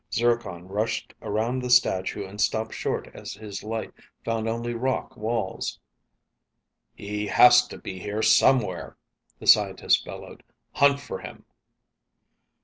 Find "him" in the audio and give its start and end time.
11.19-11.45